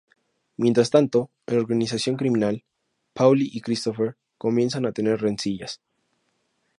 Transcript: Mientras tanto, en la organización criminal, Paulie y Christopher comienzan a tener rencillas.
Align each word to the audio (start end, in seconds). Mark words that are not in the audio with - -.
Mientras 0.57 0.89
tanto, 0.89 1.29
en 1.45 1.53
la 1.57 1.61
organización 1.61 2.17
criminal, 2.17 2.63
Paulie 3.13 3.51
y 3.53 3.61
Christopher 3.61 4.17
comienzan 4.39 4.87
a 4.87 4.93
tener 4.93 5.21
rencillas. 5.21 5.79